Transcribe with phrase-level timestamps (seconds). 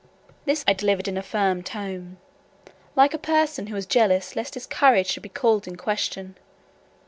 [0.45, 2.17] This I delivered in a firm tone,
[2.95, 6.37] like a person who was jealous lest his courage should be called in question.